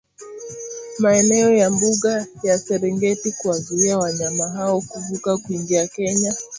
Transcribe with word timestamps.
maeneo 0.99 1.53
ya 1.55 1.69
mbuga 1.69 2.27
ya 2.43 2.57
Serengeti 2.59 3.31
kuwazuia 3.31 3.97
wanyama 3.97 4.49
hao 4.49 4.81
kuvuka 4.81 5.37
kuingia 5.37 5.87
Kenya 5.87 6.35